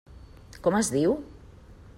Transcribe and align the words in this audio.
Com 0.67 0.79
es 0.79 0.89
diu? 0.97 1.15